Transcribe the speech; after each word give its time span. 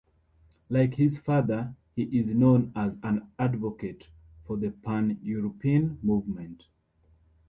Like 0.67 0.95
his 0.95 1.19
father, 1.19 1.75
he 1.95 2.05
is 2.05 2.31
known 2.31 2.71
as 2.75 2.97
an 3.03 3.29
advocate 3.37 4.09
for 4.47 4.57
the 4.57 4.71
Pan-European 4.71 5.99
movement. 6.01 6.65